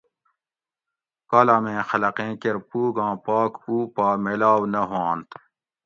[1.29, 5.29] کالامیں خلقیں کیر پوگاں پاک اُو پا میلاؤ نہ ہوانت